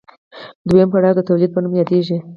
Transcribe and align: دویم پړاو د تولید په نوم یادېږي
دویم 0.67 0.89
پړاو 0.93 1.17
د 1.17 1.19
تولید 1.29 1.49
په 1.53 1.59
نوم 1.63 1.73
یادېږي 1.79 2.17